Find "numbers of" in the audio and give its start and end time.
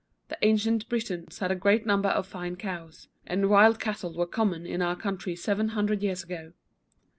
1.85-2.25